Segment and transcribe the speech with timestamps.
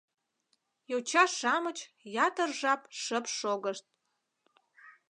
[0.89, 1.77] Йоча-шамыч
[2.27, 3.85] ятыр жап шып шогышт.